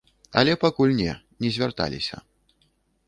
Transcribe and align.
Але 0.39 0.53
пакуль 0.63 0.95
не, 1.01 1.11
не 1.45 1.49
звярталіся. 1.59 2.17